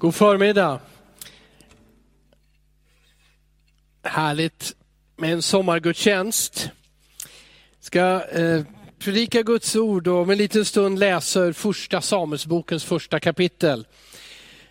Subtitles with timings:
[0.00, 0.80] God förmiddag.
[4.02, 4.76] Härligt
[5.16, 6.70] med en sommargudstjänst.
[7.80, 8.62] Ska eh,
[8.98, 13.86] predika Guds ord och om en liten stund läsa ur första Samuelsbokens första kapitel.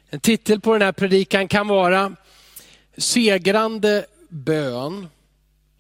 [0.10, 2.16] En titel på den här predikan kan vara
[2.98, 5.08] Segrande bön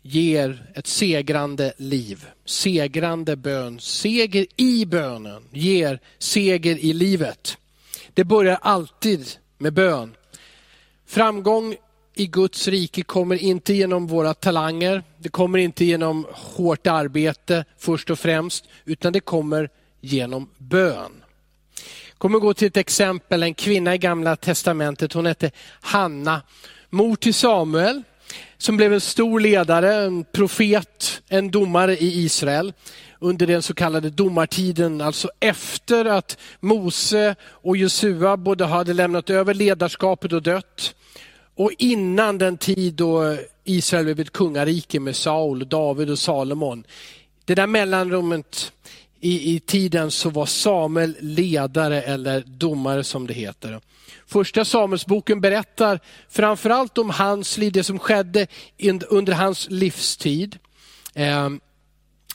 [0.01, 2.25] ger ett segrande liv.
[2.45, 7.57] Segrande bön, seger i bönen ger seger i livet.
[8.13, 9.27] Det börjar alltid
[9.59, 10.15] med bön.
[11.05, 11.75] Framgång
[12.15, 18.09] i Guds rike kommer inte genom våra talanger, det kommer inte genom hårt arbete först
[18.09, 19.69] och främst, utan det kommer
[20.01, 21.23] genom bön.
[22.09, 26.41] Jag kommer gå till ett exempel, en kvinna i gamla testamentet, hon hette Hanna,
[26.89, 28.03] mor till Samuel,
[28.57, 32.73] som blev en stor ledare, en profet, en domare i Israel
[33.19, 39.53] under den så kallade domartiden, alltså efter att Mose och Josua både hade lämnat över
[39.53, 40.95] ledarskapet och dött
[41.55, 46.83] och innan den tid då Israel blev ett kungarike med Saul, David och Salomon.
[47.45, 48.71] Det där mellanrummet
[49.19, 53.79] i, i tiden så var Samuel ledare eller domare som det heter.
[54.27, 58.47] Första Samuelsboken berättar framförallt om hans liv, det som skedde
[59.09, 60.57] under hans livstid.
[61.13, 61.59] Ehm,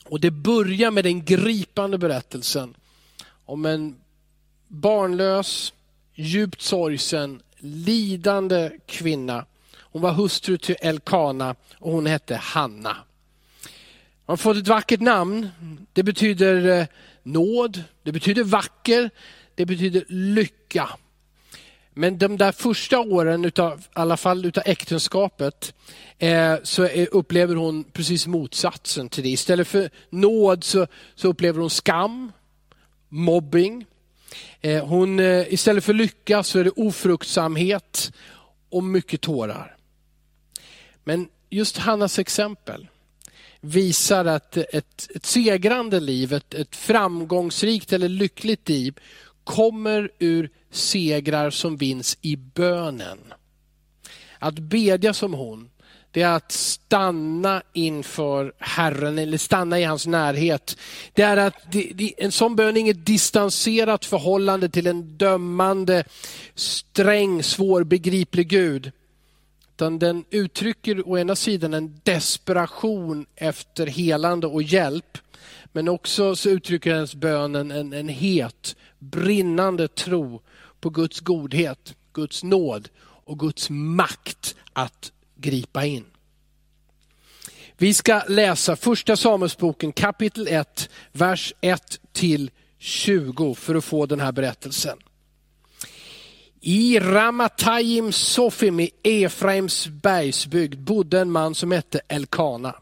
[0.09, 2.75] och det börjar med den gripande berättelsen
[3.45, 3.95] om en
[4.67, 5.73] barnlös,
[6.13, 9.45] djupt sorgsen, lidande kvinna.
[9.77, 12.97] Hon var hustru till Elkana och hon hette Hanna.
[14.25, 15.49] Hon har fått ett vackert namn.
[15.93, 16.87] Det betyder eh,
[17.23, 19.09] nåd, det betyder vacker,
[19.55, 20.89] det betyder lycka.
[21.97, 25.73] Men de där första åren, utav, i alla fall utav äktenskapet,
[26.17, 29.29] eh, så är, upplever hon precis motsatsen till det.
[29.29, 32.31] Istället för nåd så, så upplever hon skam,
[33.09, 33.85] mobbing.
[34.61, 38.11] Eh, hon, eh, istället för lycka så är det ofruktsamhet
[38.69, 39.75] och mycket tårar.
[41.03, 42.87] Men just Hannas exempel
[43.61, 48.99] visar att ett, ett segrande liv, ett, ett framgångsrikt eller lyckligt liv
[49.45, 53.19] kommer ur segrar som vinns i bönen.
[54.39, 55.69] Att bedja som hon,
[56.11, 60.77] det är att stanna inför Herren eller stanna i hans närhet.
[61.13, 61.75] Det är att
[62.17, 66.03] en sån bön är inget distanserat förhållande till en dömande,
[66.55, 68.91] sträng, svårbegriplig Gud.
[69.75, 75.17] Utan den uttrycker å ena sidan en desperation efter helande och hjälp.
[75.75, 80.41] Men också så uttrycker hennes bön en, en, en het, brinnande tro
[80.79, 86.05] på Guds godhet, Guds nåd och Guds makt att gripa in.
[87.77, 94.19] Vi ska läsa första Samuelsboken kapitel 1, vers 1 till 20 för att få den
[94.19, 94.97] här berättelsen.
[96.61, 102.75] I Ramatayim Sofim i Efraims bergsbygd bodde en man som hette Elkana.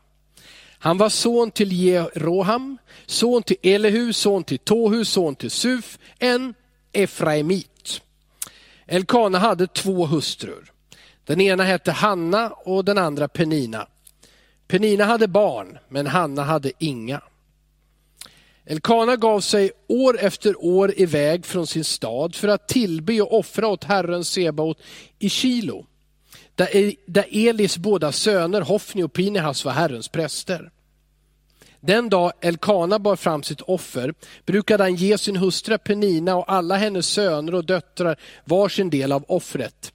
[0.83, 6.53] Han var son till Jeroham, son till Elehu, son till Tohu, son till Suf, en
[6.91, 8.01] Efraimit.
[8.87, 10.71] Elkana hade två hustrur.
[11.25, 13.87] Den ena hette Hanna och den andra Penina.
[14.67, 17.21] Penina hade barn, men Hanna hade inga.
[18.65, 23.67] Elkana gav sig år efter år iväg från sin stad för att tillbe och offra
[23.67, 24.77] åt Herren Sebaot
[25.19, 25.85] i Kilo,
[26.55, 30.72] där e- Elis båda söner Hofni och Pinehas var Herrens präster.
[31.85, 34.13] Den dag Elkana bar fram sitt offer
[34.45, 39.11] brukade han ge sin hustru Penina och alla hennes söner och döttrar var sin del
[39.11, 39.93] av offret.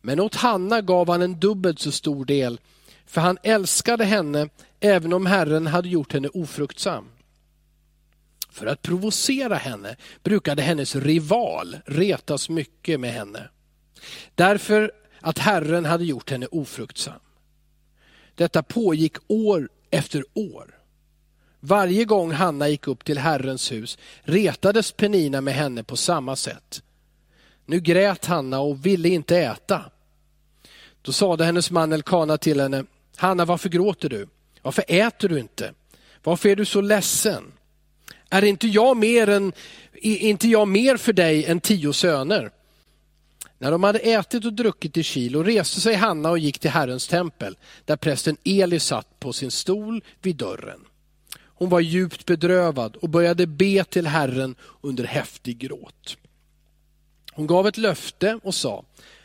[0.00, 2.60] Men åt Hanna gav han en dubbelt så stor del,
[3.06, 4.48] för han älskade henne
[4.80, 7.08] även om Herren hade gjort henne ofruktsam.
[8.50, 13.48] För att provocera henne brukade hennes rival retas mycket med henne.
[14.34, 17.20] Därför att Herren hade gjort henne ofruktsam.
[18.34, 20.77] Detta pågick år efter år.
[21.60, 26.82] Varje gång Hanna gick upp till Herrens hus retades Penina med henne på samma sätt.
[27.66, 29.84] Nu grät Hanna och ville inte äta.
[31.02, 32.84] Då sade hennes man Elkana till henne,
[33.16, 34.28] Hanna varför gråter du?
[34.62, 35.72] Varför äter du inte?
[36.22, 37.52] Varför är du så ledsen?
[38.30, 39.52] Är inte jag mer, än,
[40.02, 42.50] inte jag mer för dig än tio söner?
[43.58, 47.08] När de hade ätit och druckit i Kilo reste sig Hanna och gick till Herrens
[47.08, 50.80] tempel, där prästen Eli satt på sin stol vid dörren.
[51.58, 56.16] Hon var djupt bedrövad och började be till Herren under häftig gråt.
[57.32, 58.84] Hon gav ett löfte och sa,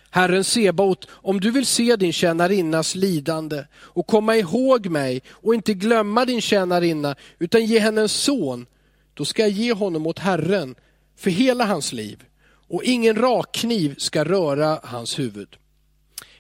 [0.09, 5.73] Herren Sebaot, om du vill se din tjänarinnas lidande och komma ihåg mig och inte
[5.73, 8.65] glömma din tjänarinna utan ge henne en son,
[9.13, 10.75] då ska jag ge honom åt Herren
[11.17, 12.23] för hela hans liv
[12.67, 15.57] och ingen rakkniv ska röra hans huvud.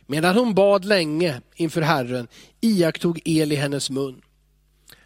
[0.07, 2.27] Medan hon bad länge inför Herren
[2.61, 4.21] iakttog Eli hennes mun.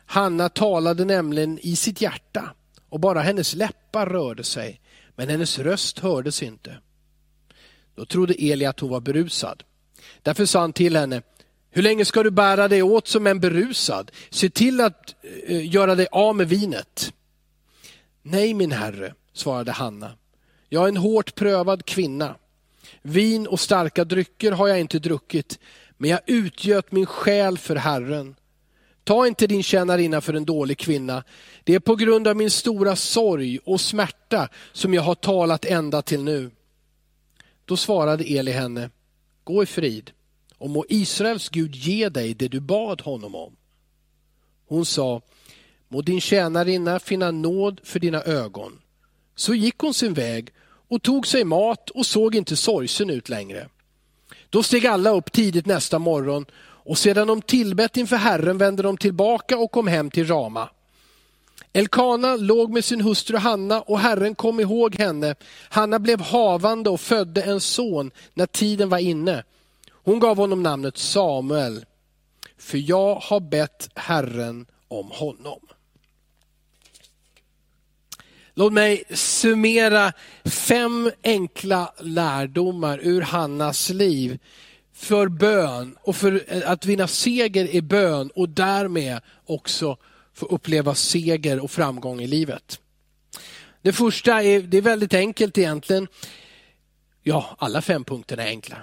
[0.09, 2.53] Hanna talade nämligen i sitt hjärta
[2.89, 4.81] och bara hennes läppar rörde sig,
[5.15, 6.77] men hennes röst hördes inte.
[7.95, 9.63] Då trodde Eli att hon var berusad.
[10.21, 11.21] Därför sa han till henne,
[11.69, 14.11] hur länge ska du bära dig åt som en berusad?
[14.29, 15.15] Se till att
[15.47, 17.13] eh, göra dig av med vinet.
[18.21, 20.11] Nej, min herre, svarade Hanna.
[20.69, 22.35] Jag är en hårt prövad kvinna.
[23.01, 25.59] Vin och starka drycker har jag inte druckit,
[25.97, 28.35] men jag utgöt min själ för Herren.
[29.07, 31.23] Ta inte din tjänarinna för en dålig kvinna.
[31.63, 36.01] Det är på grund av min stora sorg och smärta som jag har talat ända
[36.01, 36.51] till nu.
[37.65, 38.89] Då svarade Eli henne,
[39.43, 40.11] gå i frid
[40.57, 43.55] och må Israels Gud ge dig det du bad honom om.
[44.67, 45.21] Hon sa,
[45.87, 48.79] må din tjänarinna finna nåd för dina ögon.
[49.35, 50.49] Så gick hon sin väg
[50.87, 53.69] och tog sig mat och såg inte sorgsen ut längre.
[54.49, 56.45] Då steg alla upp tidigt nästa morgon
[56.87, 60.69] och sedan de tillbett inför Herren vände de tillbaka och kom hem till Rama.
[61.73, 65.35] Elkana låg med sin hustru Hanna och Herren kom ihåg henne.
[65.69, 69.43] Hanna blev havande och födde en son när tiden var inne.
[69.91, 71.85] Hon gav honom namnet Samuel,
[72.57, 75.59] för jag har bett Herren om honom.
[78.53, 80.13] Låt mig summera
[80.45, 84.39] fem enkla lärdomar ur Hannas liv
[84.97, 89.97] för bön och för att vinna seger i bön och därmed också
[90.33, 92.79] få uppleva seger och framgång i livet.
[93.81, 96.07] Det första är, det är väldigt enkelt egentligen.
[97.23, 98.77] Ja, alla fem punkterna är enkla.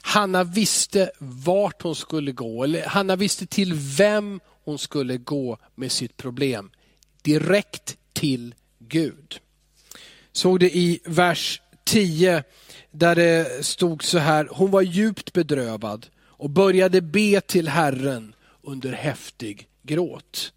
[0.00, 5.92] Hanna visste vart hon skulle gå, eller Hanna visste till vem hon skulle gå med
[5.92, 6.70] sitt problem.
[7.22, 9.40] Direkt till Gud.
[10.32, 12.42] Såg det i vers 10
[12.90, 18.92] där det stod så här, hon var djupt bedrövad och började be till Herren under
[18.92, 20.52] häftig gråt.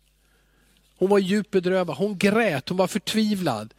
[0.98, 3.74] Hon var djupt bedrövad, hon grät, hon var förtvivlad.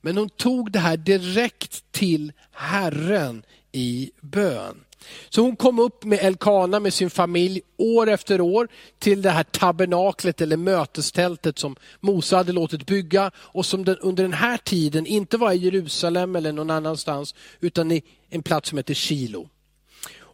[0.00, 4.84] Men hon tog det här direkt till Herren i bön.
[5.28, 8.68] Så hon kom upp med Elkana med sin familj år efter år
[8.98, 14.22] till det här tabernaklet eller mötestältet som Mose hade låtit bygga och som den, under
[14.22, 18.78] den här tiden inte var i Jerusalem eller någon annanstans utan i en plats som
[18.78, 19.48] heter Kilo.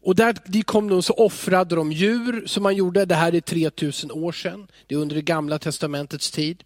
[0.04, 3.40] Och där de kom de så offrade de djur som man gjorde, det här är
[3.40, 6.64] 3000 år sedan, det är under det gamla testamentets tid.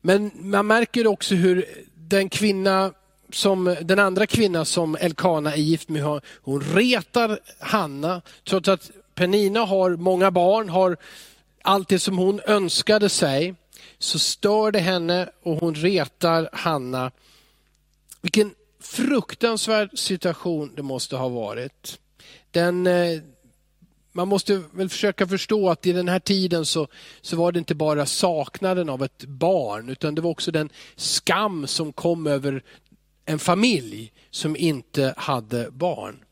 [0.00, 1.64] Men man märker också hur
[1.94, 2.92] den kvinna
[3.34, 9.60] som den andra kvinnan som Elkana är gift med, hon retar Hanna trots att Penina
[9.60, 10.96] har många barn, har
[11.62, 13.54] allt det som hon önskade sig,
[13.98, 17.10] så stör det henne och hon retar Hanna.
[18.20, 21.98] Vilken fruktansvärd situation det måste ha varit.
[22.50, 23.20] Den, eh,
[24.12, 26.88] man måste väl försöka förstå att i den här tiden så,
[27.20, 31.66] så var det inte bara saknaden av ett barn, utan det var också den skam
[31.66, 32.62] som kom över
[33.24, 36.24] en familj som inte hade barn.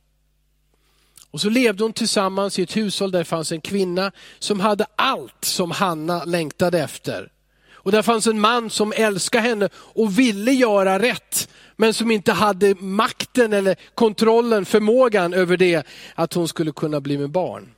[1.31, 4.87] Och så levde hon tillsammans i ett hushåll där det fanns en kvinna som hade
[4.97, 7.33] allt som Hanna längtade efter.
[7.73, 12.33] Och där fanns en man som älskade henne och ville göra rätt, men som inte
[12.33, 17.75] hade makten eller kontrollen, förmågan över det, att hon skulle kunna bli med barn.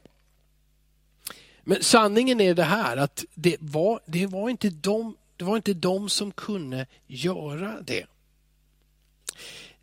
[1.63, 5.75] Men sanningen är det här att det var, det var, inte, de, det var inte
[5.75, 8.07] de som kunde göra det.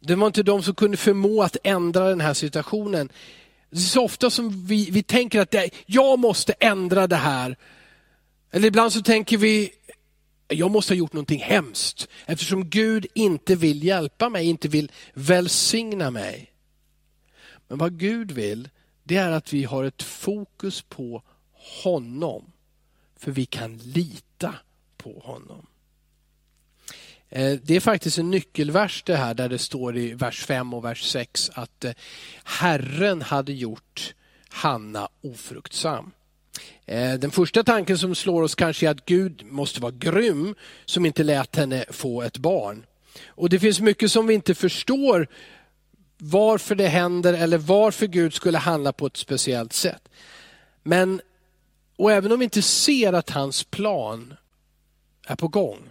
[0.04, 3.10] Det var inte de som kunde förmå att ändra den här situationen.
[3.70, 7.58] Det är så ofta som vi, vi tänker att det, jag måste ändra det här.
[8.52, 9.72] Eller ibland så tänker vi,
[10.48, 16.12] jag måste ha gjort någonting hemskt eftersom Gud inte vill hjälpa mig, inte vill välsigna
[16.12, 16.54] mig.
[17.68, 18.70] Men vad Gud vill,
[19.04, 21.24] det är att vi har ett fokus på
[21.84, 22.52] honom.
[23.16, 24.56] För vi kan lita
[24.98, 25.68] på honom.
[27.32, 30.86] Eh, det är faktiskt en nyckelvers det här där det står i vers 5 och
[30.86, 31.92] vers 6 att eh,
[32.44, 34.14] Herren hade gjort
[34.50, 36.12] Hanna ofruktsam.
[36.86, 41.06] Eh, den första tanken som slår oss kanske är att Gud måste vara grym som
[41.06, 42.86] inte lät henne få ett barn.
[43.28, 45.28] Och Det finns mycket som vi inte förstår
[46.18, 50.10] varför det händer eller varför Gud skulle handla på ett speciellt sätt.
[50.84, 51.22] Men,
[51.96, 54.34] och även om vi inte ser att hans plan
[55.28, 55.91] är på gång,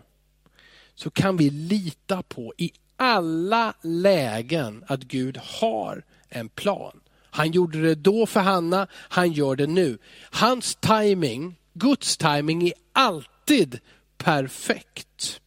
[1.01, 7.01] så kan vi lita på i alla lägen att Gud har en plan.
[7.31, 9.99] Han gjorde det då för Hanna, han gör det nu.
[10.31, 13.81] Hans timing, Guds timing är alltid
[14.19, 15.41] perfekt.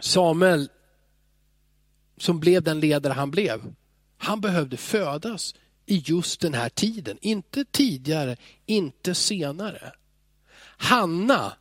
[0.00, 0.68] Samuel
[2.16, 3.74] som blev den ledare han blev.
[4.18, 5.54] Han behövde födas
[5.86, 7.18] i just den här tiden.
[7.20, 8.36] Inte tidigare,
[8.66, 9.92] inte senare.
[10.76, 11.52] Hanna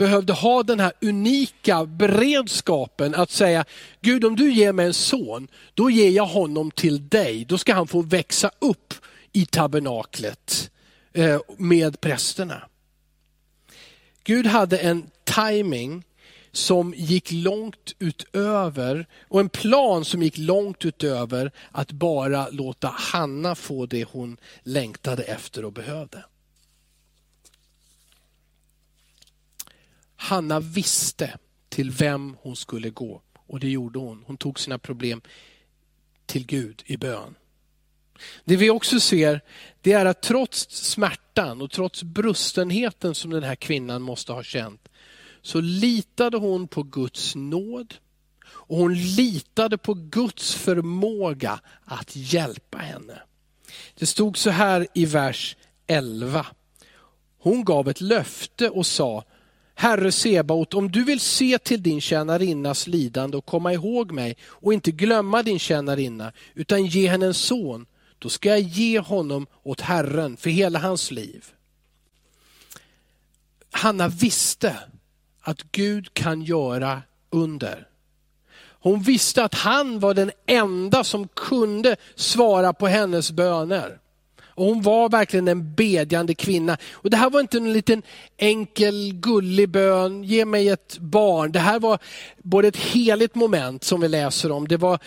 [0.00, 3.64] behövde ha den här unika beredskapen att säga,
[4.00, 7.44] Gud om du ger mig en son, då ger jag honom till dig.
[7.44, 8.94] Då ska han få växa upp
[9.32, 10.70] i tabernaklet
[11.12, 12.62] eh, med prästerna.
[14.24, 16.04] Gud hade en timing
[16.52, 23.54] som gick långt utöver, och en plan som gick långt utöver att bara låta Hanna
[23.54, 26.24] få det hon längtade efter och behövde.
[30.22, 34.24] Hanna visste till vem hon skulle gå och det gjorde hon.
[34.26, 35.20] Hon tog sina problem
[36.26, 37.34] till Gud i bön.
[38.44, 39.40] Det vi också ser
[39.80, 44.88] det är att trots smärtan och trots brustenheten som den här kvinnan måste ha känt
[45.42, 47.94] så litade hon på Guds nåd
[48.48, 53.22] och hon litade på Guds förmåga att hjälpa henne.
[53.94, 56.46] Det stod så här i vers 11.
[57.38, 59.24] Hon gav ett löfte och sa,
[59.80, 64.74] Herre Sebaot, om du vill se till din tjänarinnas lidande och komma ihåg mig och
[64.74, 67.86] inte glömma din tjänarinna, utan ge henne en son,
[68.18, 71.44] då ska jag ge honom åt Herren för hela hans liv.
[73.70, 74.76] Hanna visste
[75.40, 77.88] att Gud kan göra under.
[78.80, 83.98] Hon visste att han var den enda som kunde svara på hennes böner.
[84.60, 86.78] Och hon var verkligen en bedjande kvinna.
[86.92, 88.02] Och Det här var inte en liten
[88.36, 91.52] enkel gullig bön, ge mig ett barn.
[91.52, 91.98] Det här var
[92.38, 94.98] både ett heligt moment som vi läser om, det var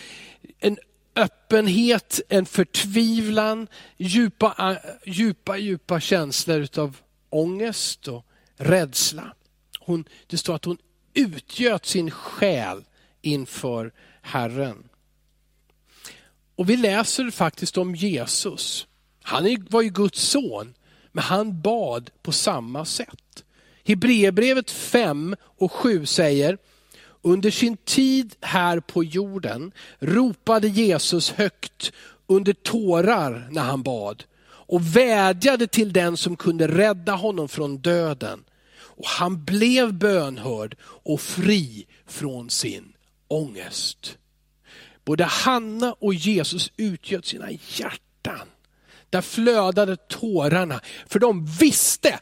[0.59, 0.77] en
[1.15, 3.67] öppenhet, en förtvivlan,
[3.97, 6.97] djupa, djupa, djupa känslor av
[7.29, 8.25] ångest och
[8.57, 9.33] rädsla.
[9.79, 10.77] Hon, det står att hon
[11.13, 12.83] utgöt sin själ
[13.21, 13.91] inför
[14.21, 14.89] Herren.
[16.55, 18.87] Och vi läser faktiskt om Jesus.
[19.23, 20.73] Han var ju Guds son,
[21.11, 23.43] men han bad på samma sätt.
[23.85, 26.57] Hebreerbrevet 5 och 7 säger,
[27.21, 31.91] under sin tid här på jorden ropade Jesus högt
[32.27, 38.43] under tårar när han bad och vädjade till den som kunde rädda honom från döden.
[38.75, 42.93] Och han blev bönhörd och fri från sin
[43.27, 44.17] ångest.
[45.05, 48.47] Både Hanna och Jesus utgöt sina hjärtan.
[49.13, 52.19] Där flödade tårarna, för de visste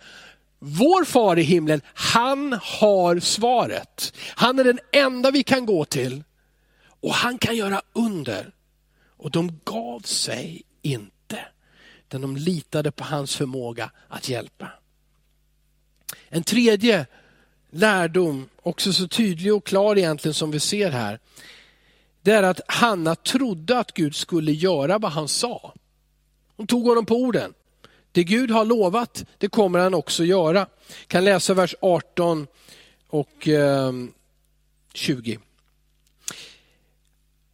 [0.60, 4.14] vår far i himlen, han har svaret.
[4.36, 6.24] Han är den enda vi kan gå till.
[6.84, 8.54] Och han kan göra under.
[9.18, 11.40] Och de gav sig inte.
[12.08, 14.70] Utan de litade på hans förmåga att hjälpa.
[16.30, 17.06] En tredje
[17.70, 21.20] lärdom, också så tydlig och klar egentligen som vi ser här.
[22.22, 25.74] Det är att Hanna trodde att Gud skulle göra vad han sa.
[26.62, 27.54] Hon tog honom på orden.
[28.12, 30.68] Det Gud har lovat, det kommer han också göra.
[31.08, 32.48] Kan läsa vers 18
[33.08, 33.92] och eh,
[34.94, 35.40] 20.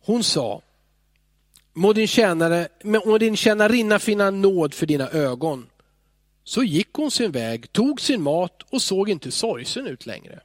[0.05, 0.61] Hon sa,
[1.73, 5.67] må din, tjänare, må din tjänarinna finna nåd för dina ögon.
[6.43, 10.39] Så gick hon sin väg, tog sin mat och såg inte sorgsen ut längre.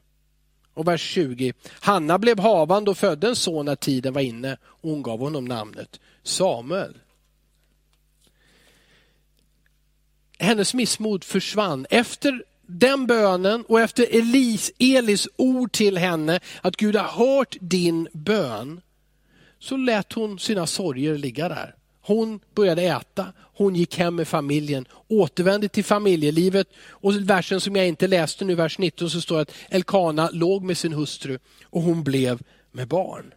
[0.74, 1.52] Och vers 20.
[1.80, 5.44] Hanna blev havande och födde en son när tiden var inne och hon gav honom
[5.44, 6.94] namnet Samuel.
[10.42, 11.86] Hennes missmod försvann.
[11.90, 18.08] Efter den bönen och efter Elis, Elis ord till henne att Gud har hört din
[18.12, 18.80] bön,
[19.58, 21.74] så lät hon sina sorger ligga där.
[22.00, 27.88] Hon började äta, hon gick hem med familjen, återvände till familjelivet och versen som jag
[27.88, 31.82] inte läste nu, vers 19, så står det att Elkana låg med sin hustru och
[31.82, 33.34] hon blev med barn.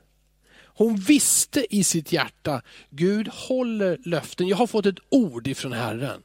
[0.77, 4.47] Hon visste i sitt hjärta, Gud håller löften.
[4.47, 6.21] Jag har fått ett ord ifrån Herren.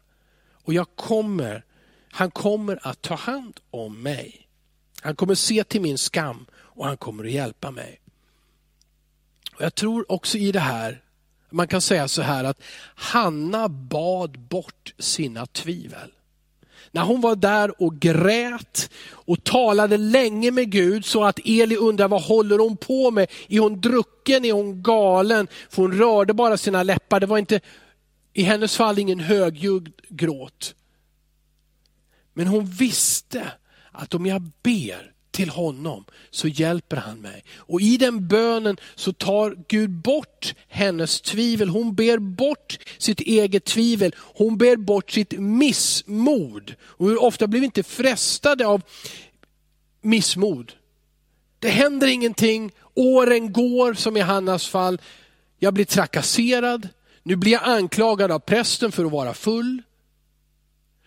[0.65, 1.65] Och jag kommer,
[2.11, 4.47] han kommer att ta hand om mig.
[5.03, 8.01] Han kommer se till min skam och han kommer att hjälpa mig.
[9.57, 11.03] Och jag tror också i det här,
[11.51, 12.63] man kan säga så här att
[12.95, 16.13] Hanna bad bort sina tvivel.
[16.93, 22.09] När hon var där och grät och talade länge med Gud så att Eli undrar
[22.09, 23.31] vad håller hon på med?
[23.49, 24.45] Är hon drucken?
[24.45, 25.49] Är hon galen?
[25.69, 27.21] För hon rörde bara sina läppar.
[27.21, 27.61] Det var inte
[28.33, 30.75] i hennes fall ingen högljudd gråt.
[32.35, 33.53] Men hon visste
[33.93, 37.45] att om jag ber till honom så hjälper han mig.
[37.57, 41.69] Och i den bönen så tar Gud bort hennes tvivel.
[41.69, 44.15] Hon ber bort sitt eget tvivel.
[44.19, 46.75] Hon ber bort sitt missmod.
[46.83, 48.83] Och hur ofta blir vi inte frestade av
[50.01, 50.73] missmod?
[51.59, 55.01] Det händer ingenting, åren går som i Hannas fall.
[55.59, 56.89] Jag blir trakasserad,
[57.31, 59.83] nu blir jag anklagad av prästen för att vara full.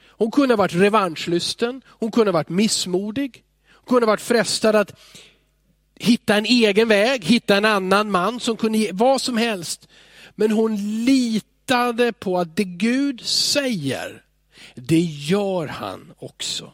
[0.08, 3.44] Hon kunde ha varit revanschlysten, hon kunde ha varit missmodig.
[3.74, 5.00] Hon kunde ha varit frestad att
[5.96, 9.88] hitta en egen väg, hitta en annan man som kunde ge vad som helst.
[10.36, 10.75] Men hon
[11.06, 14.24] litade på att det Gud säger,
[14.75, 16.74] det gör han också.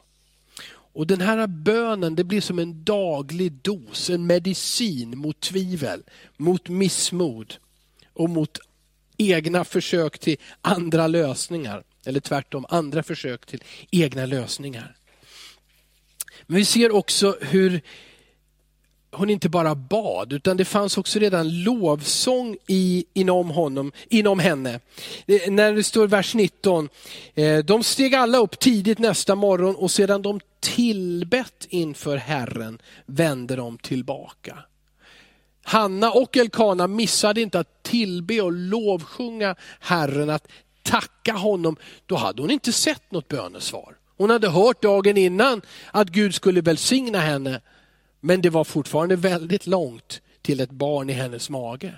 [0.72, 6.04] Och den här bönen det blir som en daglig dos, en medicin mot tvivel,
[6.38, 7.56] mot missmod
[8.14, 8.60] och mot
[9.20, 11.84] egna försök till andra lösningar.
[12.06, 14.96] Eller tvärtom, andra försök till egna lösningar.
[16.48, 17.82] Men vi ser också hur
[19.12, 24.80] hon inte bara bad, utan det fanns också redan lovsång i, inom, honom, inom henne.
[25.26, 26.90] Det, när det står vers 19,
[27.36, 33.56] eh, de steg alla upp tidigt nästa morgon och sedan de tillbett inför Herren vände
[33.56, 34.58] de tillbaka.
[35.64, 40.48] Hanna och Elkana missade inte att tillbe och lovsjunga Herren, att
[40.84, 41.78] tacka honom.
[42.06, 43.98] Då hade hon inte sett något bönesvar.
[44.18, 45.62] Hon hade hört dagen innan
[45.92, 47.62] att Gud skulle välsigna henne.
[48.20, 51.94] Men det var fortfarande väldigt långt till ett barn i hennes mage.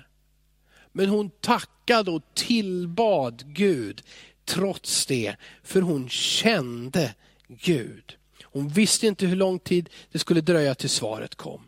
[0.92, 4.02] Men hon tackade och tillbad Gud
[4.44, 7.14] trots det, för hon kände
[7.48, 8.16] Gud.
[8.42, 11.60] Hon visste inte hur lång tid det skulle dröja till svaret kom.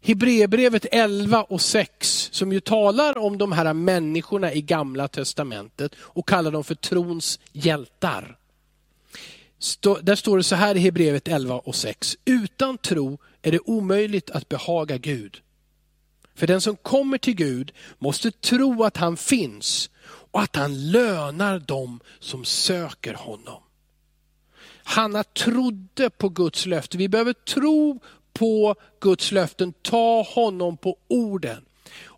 [0.00, 6.28] Hebreerbrevet 11 och 6 som ju talar om de här människorna i gamla testamentet och
[6.28, 8.38] kallar dem för trons hjältar.
[10.02, 12.16] Där står det så här i Hebreerbrevet 11 och 6.
[12.24, 15.40] Utan tro är det omöjligt att behaga Gud.
[16.34, 21.58] För den som kommer till Gud måste tro att han finns och att han lönar
[21.58, 23.62] dem som söker honom.
[24.82, 26.98] Hanna trodde på Guds löfte.
[26.98, 28.00] Vi behöver tro
[28.38, 31.64] på Guds löften, ta honom på orden.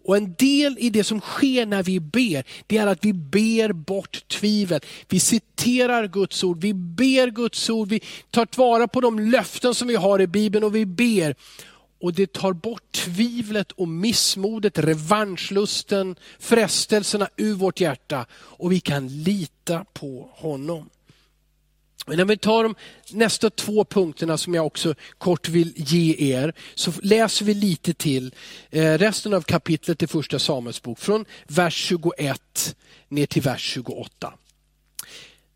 [0.03, 3.73] Och en del i det som sker när vi ber, det är att vi ber
[3.73, 4.81] bort tvivel.
[5.09, 9.89] Vi citerar Guds ord, vi ber Guds ord, vi tar vara på de löften som
[9.89, 11.35] vi har i Bibeln och vi ber.
[12.01, 18.27] Och det tar bort tvivlet och missmodet, revanschlusten, frestelserna ur vårt hjärta.
[18.33, 20.89] Och vi kan lita på honom.
[22.07, 22.75] Men när vi tar de
[23.11, 28.35] nästa två punkterna som jag också kort vill ge er, så läser vi lite till
[28.71, 32.77] eh, resten av kapitlet i första Samuelsbok, från vers 21
[33.09, 34.33] ner till vers 28.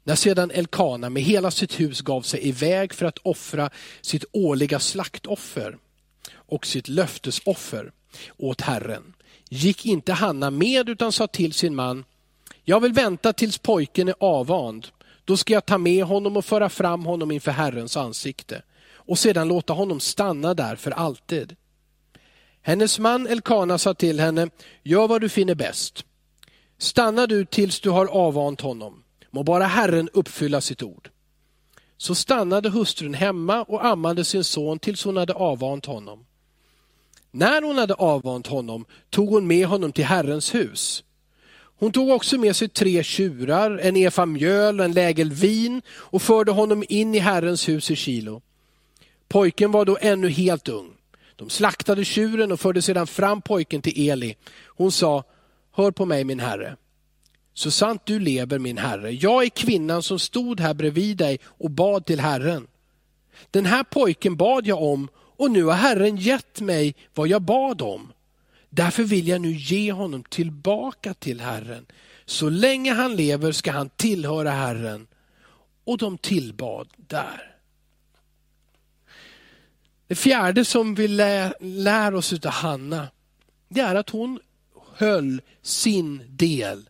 [0.04, 4.78] När sedan Elkana med hela sitt hus gav sig iväg för att offra sitt årliga
[4.78, 5.78] slaktoffer
[6.32, 7.92] och sitt löftesoffer
[8.36, 9.14] åt Herren,
[9.48, 12.04] gick inte Hanna med utan sa till sin man,
[12.64, 14.86] jag vill vänta tills pojken är avvand
[15.24, 18.62] då ska jag ta med honom och föra fram honom inför Herrens ansikte
[18.94, 21.56] och sedan låta honom stanna där för alltid.
[22.62, 24.50] Hennes man Elkana sa till henne,
[24.82, 26.04] gör vad du finner bäst.
[26.78, 31.10] Stanna du tills du har avvant honom, må bara Herren uppfylla sitt ord.
[31.96, 36.26] Så stannade hustrun hemma och ammade sin son tills hon hade avvant honom.
[37.30, 41.04] När hon hade avvant honom tog hon med honom till Herrens hus.
[41.78, 46.22] Hon tog också med sig tre tjurar, en efa mjöl och en lägel vin och
[46.22, 48.42] förde honom in i Herrens hus i Kilo.
[49.28, 50.90] Pojken var då ännu helt ung.
[51.36, 54.36] De slaktade tjuren och förde sedan fram pojken till Eli.
[54.66, 55.24] Hon sa,
[55.72, 56.76] hör på mig min herre.
[57.54, 61.70] Så sant du lever min herre, jag är kvinnan som stod här bredvid dig och
[61.70, 62.66] bad till Herren.
[63.50, 67.82] Den här pojken bad jag om och nu har Herren gett mig vad jag bad
[67.82, 68.12] om.
[68.74, 71.86] Därför vill jag nu ge honom tillbaka till Herren.
[72.24, 75.06] Så länge han lever ska han tillhöra Herren.
[75.84, 77.56] Och de tillbad där.
[80.06, 83.08] Det fjärde som vi lär, lär oss av Hanna,
[83.68, 84.40] det är att hon
[84.94, 86.88] höll sin del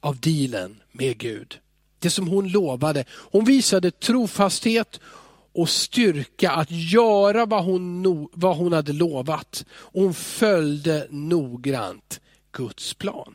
[0.00, 1.58] av dealen med Gud.
[1.98, 3.04] Det som hon lovade.
[3.10, 5.00] Hon visade trofasthet
[5.54, 9.64] och styrka att göra vad hon, vad hon hade lovat.
[9.72, 12.20] hon följde noggrant
[12.52, 13.34] Guds plan.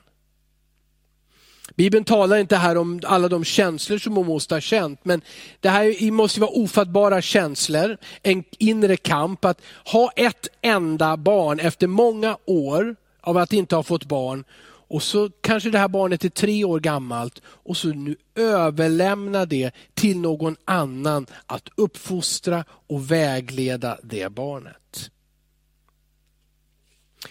[1.75, 5.21] Bibeln talar inte här om alla de känslor som hon måste ha känt, men
[5.59, 11.87] det här måste vara ofattbara känslor, en inre kamp att ha ett enda barn efter
[11.87, 14.43] många år av att inte ha fått barn
[14.89, 19.71] och så kanske det här barnet är tre år gammalt och så nu överlämna det
[19.93, 25.11] till någon annan att uppfostra och vägleda det barnet.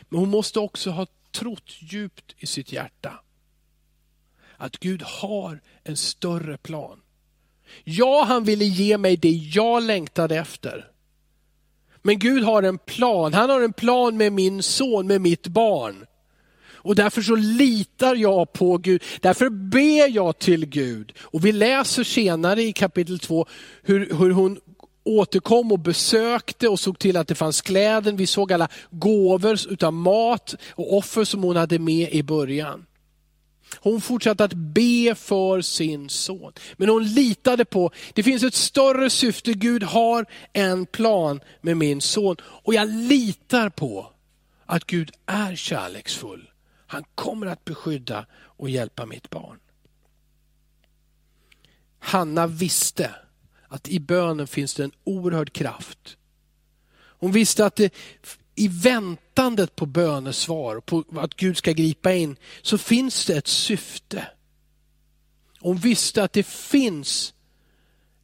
[0.09, 3.21] Men hon måste också ha trott djupt i sitt hjärta
[4.57, 7.01] att Gud har en större plan.
[7.85, 10.91] Ja, han ville ge mig det jag längtade efter.
[12.03, 13.35] Men Gud har en plan.
[13.35, 16.07] Han har en plan med min son, med mitt barn.
[16.79, 19.03] Och därför så litar jag på Gud.
[19.21, 21.13] Därför ber jag till Gud.
[21.21, 23.47] Och vi läser senare i kapitel 2
[23.83, 24.59] hur, hur hon
[25.05, 28.13] återkom och besökte och såg till att det fanns kläder.
[28.13, 32.85] Vi såg alla gåvor utav mat och offer som hon hade med i början.
[33.77, 36.53] Hon fortsatte att be för sin son.
[36.77, 42.01] Men hon litade på, det finns ett större syfte, Gud har en plan med min
[42.01, 42.37] son.
[42.43, 44.13] Och jag litar på
[44.67, 46.48] att Gud är kärleksfull.
[46.91, 49.59] Han kommer att beskydda och hjälpa mitt barn.
[51.99, 53.15] Hanna visste
[53.69, 56.17] att i bönen finns det en oerhörd kraft.
[56.93, 57.95] Hon visste att det,
[58.55, 64.27] i väntandet på bönesvar, på att Gud ska gripa in, så finns det ett syfte.
[65.61, 67.35] Hon visste att det finns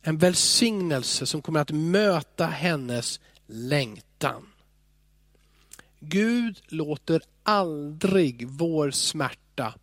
[0.02, 4.46] en välsignelse som kommer att möta hennes längtan.
[6.00, 9.74] Gud låter aldrig vår smärta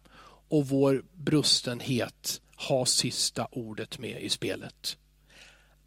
[0.49, 4.97] och vår brustenhet ha sista ordet med i spelet.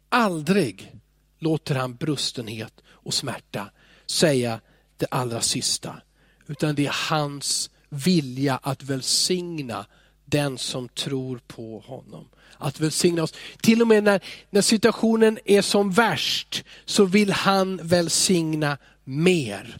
[0.09, 0.91] Aldrig
[1.39, 3.69] låter han brustenhet och smärta
[4.05, 4.59] säga
[4.97, 6.01] det allra sista.
[6.47, 9.85] Utan det är hans vilja att välsigna
[10.25, 12.27] den som tror på honom.
[12.57, 13.33] Att välsigna oss.
[13.61, 19.77] Till och med när, när situationen är som värst så vill han välsigna mer.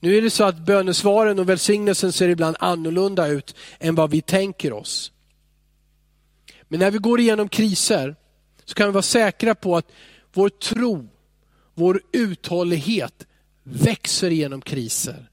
[0.00, 4.20] Nu är det så att bönesvaren och välsignelsen ser ibland annorlunda ut än vad vi
[4.20, 5.12] tänker oss.
[6.68, 8.16] Men när vi går igenom kriser
[8.64, 9.92] så kan vi vara säkra på att
[10.32, 11.08] vår tro,
[11.74, 13.26] vår uthållighet
[13.62, 15.30] växer genom kriser.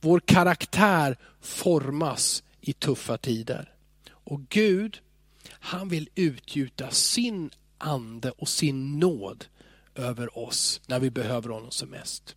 [0.00, 3.72] Vår karaktär formas i tuffa tider.
[4.10, 4.98] Och Gud,
[5.48, 9.44] han vill utgjuta sin ande och sin nåd
[9.94, 12.36] över oss när vi behöver honom som mest.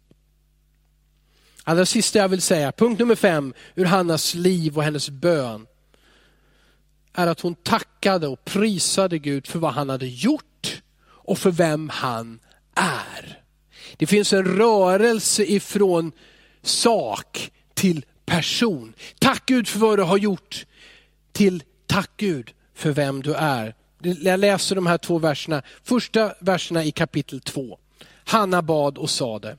[1.67, 5.67] Allra sista jag vill säga, punkt nummer fem ur Hannas liv och hennes bön,
[7.13, 11.89] är att hon tackade och prisade Gud för vad han hade gjort och för vem
[11.89, 12.39] han
[12.75, 13.41] är.
[13.97, 16.11] Det finns en rörelse ifrån
[16.61, 18.93] sak till person.
[19.19, 20.65] Tack Gud för vad du har gjort,
[21.31, 23.75] till tack Gud för vem du är.
[24.01, 27.79] Jag läser de här två verserna, första verserna i kapitel 2.
[28.23, 29.57] Hanna bad och sade,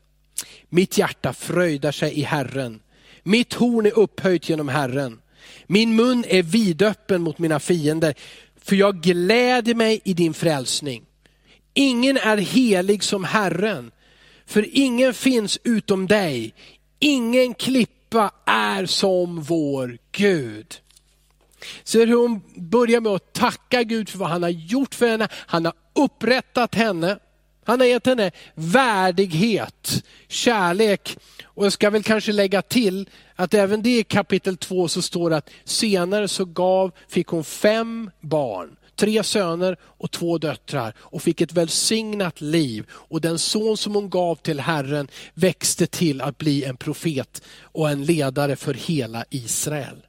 [0.69, 2.81] mitt hjärta fröjdar sig i Herren.
[3.23, 5.21] Mitt horn är upphöjt genom Herren.
[5.67, 8.15] Min mun är vidöppen mot mina fiender,
[8.61, 11.05] för jag gläder mig i din frälsning.
[11.75, 13.91] Ingen är helig som Herren,
[14.47, 16.55] för ingen finns utom dig.
[16.99, 20.81] Ingen klippa är som vår Gud.
[21.85, 25.29] Ser hur hon börjar med att tacka Gud för vad han har gjort för henne.
[25.33, 27.19] Han har upprättat henne.
[27.67, 33.83] Han har gett henne värdighet, kärlek och jag ska väl kanske lägga till att även
[33.83, 38.77] det i kapitel 2 så står det att senare så gav, fick hon fem barn
[38.97, 42.87] tre söner och två döttrar och fick ett välsignat liv.
[42.91, 47.91] Och den son som hon gav till Herren växte till att bli en profet och
[47.91, 50.07] en ledare för hela Israel.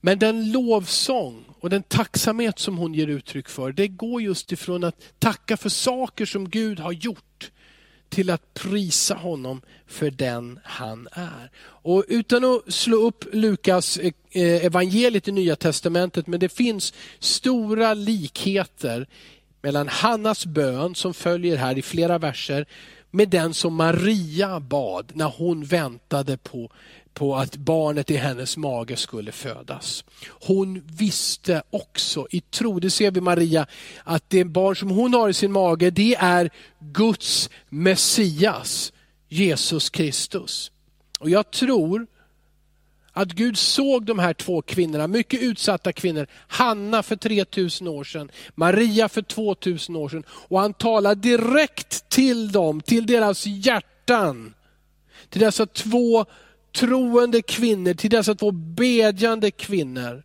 [0.00, 4.84] Men den lovsång och den tacksamhet som hon ger uttryck för, det går just ifrån
[4.84, 7.50] att tacka för saker som Gud har gjort
[8.08, 11.50] till att prisa honom för den han är.
[11.60, 17.94] Och utan att slå upp Lukas eh, evangeliet i Nya Testamentet, men det finns stora
[17.94, 19.06] likheter
[19.62, 22.66] mellan Hannas bön som följer här i flera verser
[23.10, 26.70] med den som Maria bad när hon väntade på
[27.18, 30.04] på att barnet i hennes mage skulle födas.
[30.28, 33.66] Hon visste också i tro, det ser vi Maria,
[34.04, 36.50] att det barn som hon har i sin mage, det är
[36.80, 38.92] Guds Messias,
[39.28, 40.70] Jesus Kristus.
[41.18, 42.06] Och jag tror
[43.12, 48.30] att Gud såg de här två kvinnorna, mycket utsatta kvinnor, Hanna för 3000 år sedan,
[48.54, 50.24] Maria för 2000 år sedan.
[50.28, 54.54] Och han talade direkt till dem, till deras hjärtan.
[55.28, 56.26] Till dessa två
[56.78, 60.22] troende kvinnor, till dessa två bedjande kvinnor.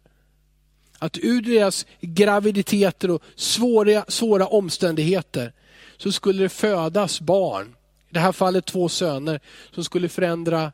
[1.00, 5.54] Att ur deras graviditeter och svåra, svåra omständigheter
[5.98, 7.76] så skulle det födas barn,
[8.10, 9.40] i det här fallet två söner,
[9.72, 10.72] som skulle förändra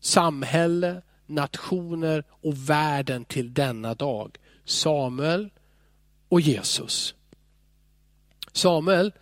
[0.00, 4.36] samhälle, nationer och världen till denna dag.
[4.64, 5.50] Samuel
[6.28, 7.14] och Jesus.
[8.52, 9.12] Samuel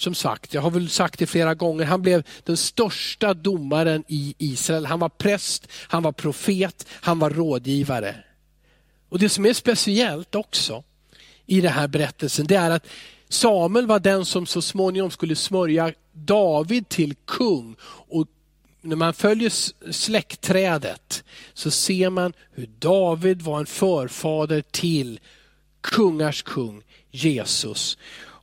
[0.00, 4.34] som sagt, jag har väl sagt det flera gånger, han blev den största domaren i
[4.38, 4.86] Israel.
[4.86, 8.16] Han var präst, han var profet, han var rådgivare.
[9.08, 10.84] Och Det som är speciellt också
[11.46, 12.86] i den här berättelsen, det är att
[13.28, 17.76] Samuel var den som så småningom skulle smörja David till kung.
[17.82, 18.26] Och
[18.80, 19.52] när man följer
[19.92, 25.20] släktträdet så ser man hur David var en förfader till
[25.80, 27.98] kungars kung, Jesus.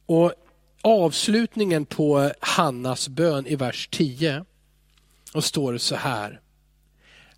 [0.06, 0.34] Och
[0.82, 4.46] avslutningen på Hannas bön i vers 10,
[5.34, 6.42] och står det så här.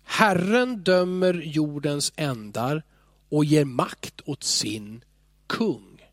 [0.04, 2.82] Herren dömer jordens ändar
[3.28, 5.04] och ger makt åt sin
[5.46, 6.06] kung.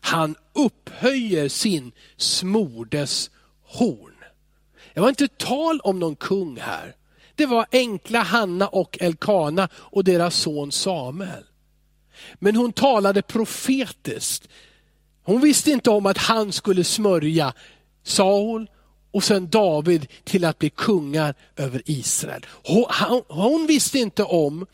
[0.00, 3.30] Han upphöjer sin smordes
[3.62, 4.14] horn.
[4.94, 6.96] Det var inte tal om någon kung här.
[7.34, 11.44] Det var enkla Hanna och Elkana och deras son Samuel.
[12.34, 14.48] Men hon talade profetiskt.
[15.28, 17.52] Hon visste inte om att han skulle smörja
[18.04, 18.70] Saul
[19.10, 22.46] och sen David till att bli kungar över Israel.
[22.64, 22.84] Hon,
[23.28, 24.66] hon visste inte om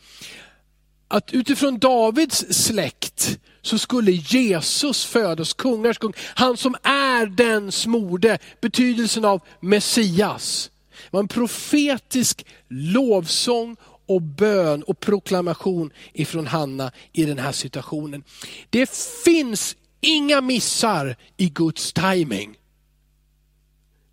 [1.07, 6.13] att utifrån Davids släkt så skulle Jesus födas, kungars kung.
[6.17, 10.71] Han som är den smorde, betydelsen av Messias.
[10.89, 18.23] Det var en profetisk lovsång och bön och proklamation ifrån Hanna i den här situationen.
[18.69, 18.89] Det
[19.23, 22.57] finns inga missar i Guds timing.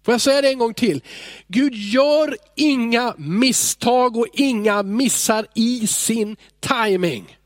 [0.04, 1.02] Får jag säga det en gång till?
[1.48, 7.38] Gud gör inga misstag och inga missar i sin timing.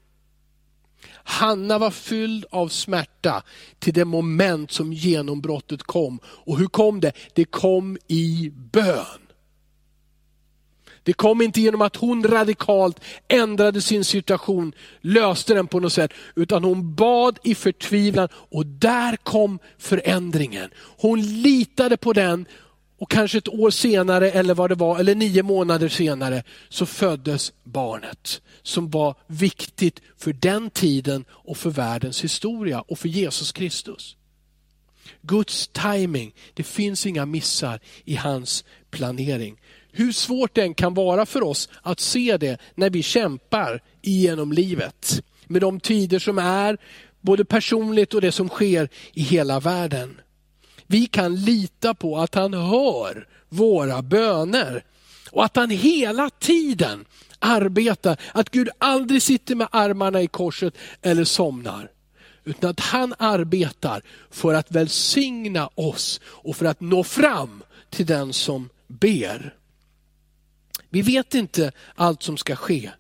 [1.29, 3.43] Hanna var fylld av smärta
[3.79, 6.21] till det moment som genombrottet kom.
[6.25, 7.13] Och hur kom det?
[7.35, 9.26] Det kom i bön.
[11.07, 16.11] Det kom inte genom att hon radikalt ändrade sin situation, löste den på något sätt,
[16.35, 20.71] utan hon bad i förtvivlan och där kom förändringen.
[20.99, 22.47] Hon litade på den
[22.99, 27.53] och kanske ett år senare, eller vad det var, eller nio månader senare, så föddes
[27.65, 34.17] barnet som var viktigt för den tiden och för världens historia och för Jesus Kristus.
[35.23, 39.57] Guds timing, det finns inga missar i hans planering.
[39.99, 44.53] Hur svårt det än kan vara för oss att se det när vi kämpar igenom
[44.53, 45.23] livet.
[45.47, 46.79] Med de tider som är,
[47.21, 50.21] både personligt och det som sker i hela världen.
[50.87, 54.85] Vi kan lita på att han hör våra böner
[55.31, 57.05] och att han hela tiden
[57.39, 58.21] arbetar.
[58.33, 61.91] Att Gud aldrig sitter med armarna i korset eller somnar.
[62.45, 68.33] Utan att han arbetar för att välsigna oss och för att nå fram till den
[68.33, 69.55] som ber.
[70.97, 72.91] Vi vet inte allt som ska ske,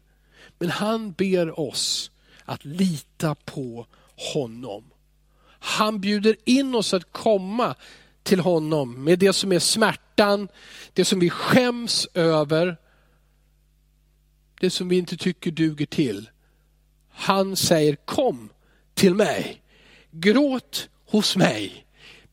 [0.59, 2.11] men han ber oss
[2.45, 3.87] att lita på
[4.35, 4.85] honom.
[5.49, 7.75] Han bjuder in oss att komma
[8.23, 10.49] till honom med det som är smärtan,
[10.93, 12.77] det som vi skäms över,
[14.61, 16.31] det som vi inte tycker duger till.
[17.09, 18.49] Han säger kom
[18.95, 19.63] till mig,
[20.11, 21.87] gråt hos mig,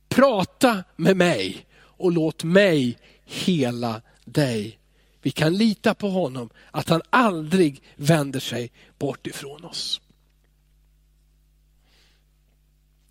[0.10, 4.80] prata med mig och låt mig hela dig.
[5.24, 10.02] Vi kan lita på honom, att han aldrig vänder sig bort ifrån oss.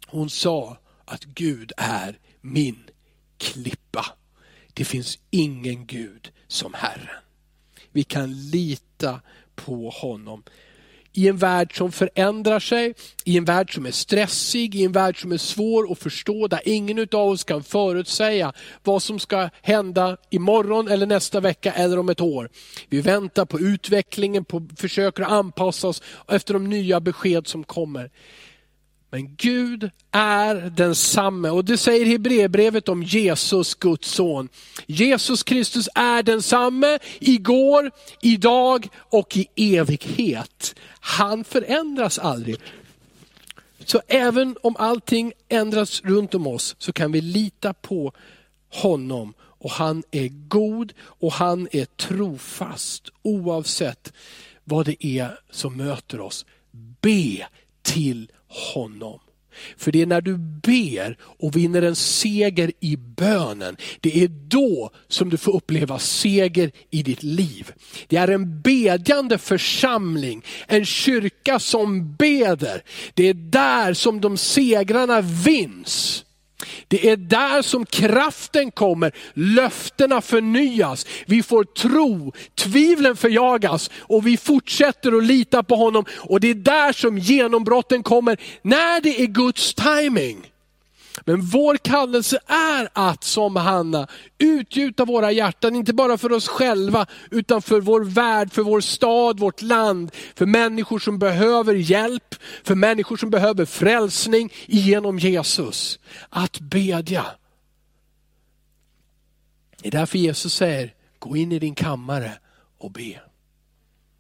[0.07, 2.91] Hon sa att Gud är min
[3.39, 4.07] klippa.
[4.75, 7.23] Det finns ingen Gud som Herren.
[7.93, 9.21] Vi kan lita
[9.55, 10.43] på honom.
[11.13, 12.95] I en värld som förändrar sig,
[13.25, 16.61] i en värld som är stressig, i en värld som är svår att förstå, där
[16.65, 22.09] ingen av oss kan förutsäga vad som ska hända imorgon eller nästa vecka eller om
[22.09, 22.49] ett år.
[22.89, 28.11] Vi väntar på utvecklingen, på, försöker anpassa oss efter de nya besked som kommer.
[29.15, 34.49] Men Gud är densamme och det säger Hebreerbrevet om Jesus, Guds son.
[34.87, 40.75] Jesus Kristus är densamme igår, idag och i evighet.
[41.01, 42.57] Han förändras aldrig.
[43.85, 48.13] Så även om allting ändras runt om oss så kan vi lita på
[48.69, 49.35] honom.
[49.41, 54.13] Och han är god och han är trofast oavsett
[54.65, 56.47] vad det är som möter oss.
[57.01, 57.47] Be
[57.83, 58.31] till
[58.75, 59.19] honom.
[59.77, 64.91] För det är när du ber och vinner en seger i bönen, det är då
[65.09, 67.73] som du får uppleva seger i ditt liv.
[68.07, 72.83] Det är en bedjande församling, en kyrka som beder.
[73.15, 76.25] Det är där som de segrarna vinns.
[76.89, 84.37] Det är där som kraften kommer, löftena förnyas, vi får tro, tvivlen förjagas och vi
[84.37, 86.05] fortsätter att lita på honom.
[86.19, 90.52] Och det är där som genombrotten kommer, när det är Guds timing.
[91.27, 94.09] Men vår kallelse är att som Hanna
[94.39, 99.41] utgjuta våra hjärtan, inte bara för oss själva, utan för vår värld, för vår stad,
[99.41, 105.99] vårt land, för människor som behöver hjälp, för människor som behöver frälsning genom Jesus.
[106.29, 107.27] Att bedja.
[109.83, 112.33] Det är därför Jesus säger, gå in i din kammare
[112.79, 113.21] och be.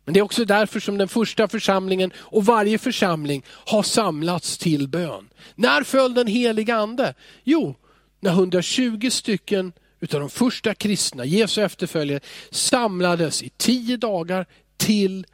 [0.04, 4.88] Men det är också därför som den första församlingen och varje församling har samlats till
[4.88, 5.28] bön.
[5.54, 7.14] När föll den heliga ande?
[7.44, 7.74] Jo,
[8.20, 15.26] när 120 stycken utav de första kristna, Jesu efterföljare, samlades i tio dagar till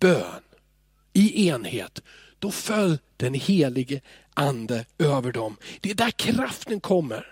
[0.00, 0.42] bön
[1.12, 2.02] i enhet.
[2.38, 4.00] Då föll den helige
[4.34, 5.56] ande över dem.
[5.80, 7.26] Det är där kraften kommer.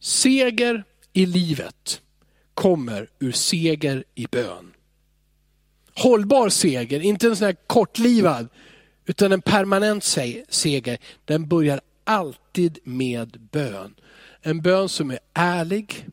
[0.00, 2.00] Seger i livet
[2.54, 4.74] kommer ur seger i bön.
[5.98, 8.48] Hållbar seger, inte en sån här kortlivad,
[9.06, 10.04] utan en permanent
[10.48, 10.98] seger.
[11.24, 13.94] Den börjar alltid med bön.
[14.42, 16.06] En bön som är ärlig,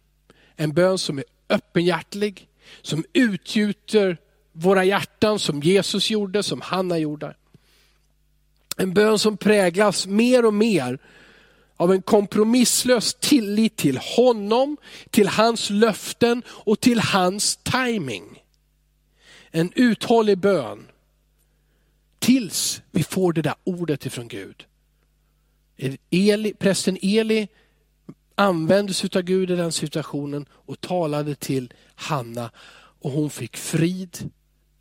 [0.56, 2.48] en bön som är öppenhjärtlig,
[2.82, 4.18] som utgjuter
[4.52, 7.36] våra hjärtan som Jesus gjorde, som Hanna gjorde.
[8.78, 11.00] En bön som präglas mer och mer
[11.78, 14.78] av en kompromisslös tillit till honom,
[15.10, 18.35] till hans löften och till hans timing.
[19.58, 20.88] En uthållig bön
[22.20, 24.66] tills vi får det där ordet ifrån Gud.
[26.10, 27.48] Eli, prästen Eli
[28.36, 32.52] användes av Gud i den situationen och talade till Hanna
[33.02, 34.32] och hon fick frid.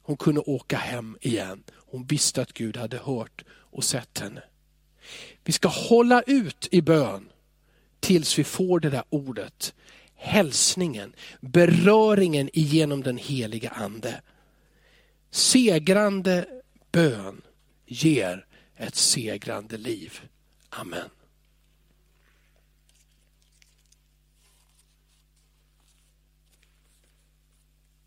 [0.03, 1.63] Hon kunde åka hem igen.
[1.71, 4.43] Hon visste att Gud hade hört och sett henne.
[5.45, 7.29] Vi ska hålla ut i bön
[8.01, 9.75] tills vi får det där ordet.
[10.15, 14.21] Hälsningen, beröringen genom den heliga ande.
[15.35, 16.47] Segrande
[16.93, 17.43] bön
[17.87, 20.21] ger ett segrande liv.
[20.69, 21.09] Amen.